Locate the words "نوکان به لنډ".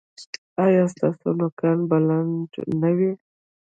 1.39-2.49